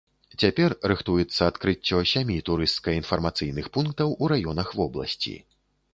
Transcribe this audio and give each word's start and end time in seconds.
Цяпер 0.43 0.73
рыхтуецца 0.91 1.41
адкрыццё 1.51 1.99
сямі 2.13 2.37
турысцка-інфармацыйных 2.47 3.65
пунктаў 3.77 4.17
у 4.17 4.35
раёнах 4.37 4.67
вобласці. 4.81 5.35